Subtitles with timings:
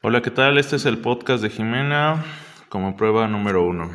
[0.00, 0.58] Hola, ¿qué tal?
[0.58, 2.24] Este es el podcast de Jimena
[2.68, 3.90] como prueba número uno.